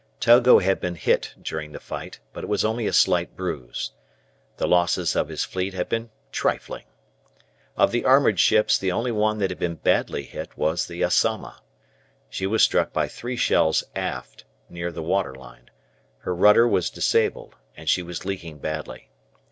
Togo 0.19 0.57
had 0.57 0.81
been 0.81 0.95
hit 0.95 1.35
during 1.43 1.73
the 1.73 1.79
fight, 1.79 2.19
but 2.33 2.43
it 2.43 2.47
was 2.49 2.65
only 2.65 2.87
a 2.87 2.91
slight 2.91 3.37
bruise. 3.37 3.91
The 4.57 4.65
losses 4.67 5.15
of 5.15 5.27
his 5.27 5.43
fleet 5.43 5.75
had 5.75 5.89
been 5.89 6.09
trifling. 6.31 6.85
Of 7.77 7.91
the 7.91 8.03
armoured 8.03 8.39
ships 8.39 8.79
the 8.79 8.91
only 8.91 9.11
one 9.11 9.37
that 9.37 9.51
had 9.51 9.59
been 9.59 9.75
badly 9.75 10.23
hit 10.23 10.57
was 10.57 10.87
the 10.87 11.03
"Asama." 11.03 11.59
She 12.31 12.47
was 12.47 12.63
struck 12.63 12.91
by 12.91 13.07
three 13.07 13.35
shells 13.35 13.83
aft 13.95 14.43
near 14.71 14.91
the 14.91 15.03
water 15.03 15.35
line, 15.35 15.69
her 16.21 16.33
rudder 16.33 16.67
was 16.67 16.89
disabled, 16.89 17.53
and 17.77 17.87
she 17.87 18.01
was 18.01 18.25
leaking 18.25 18.57
badly. 18.57 19.11